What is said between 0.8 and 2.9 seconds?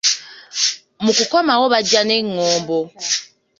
Mu kukomawo bajja n’engombo.